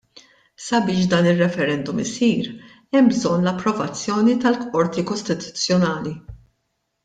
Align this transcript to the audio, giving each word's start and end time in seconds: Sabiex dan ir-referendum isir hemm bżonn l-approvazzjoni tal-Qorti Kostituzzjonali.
Sabiex 0.67 1.03
dan 1.11 1.27
ir-referendum 1.31 1.99
isir 2.05 2.49
hemm 2.97 3.11
bżonn 3.13 3.47
l-approvazzjoni 3.49 4.37
tal-Qorti 4.49 5.07
Kostituzzjonali. 5.15 6.19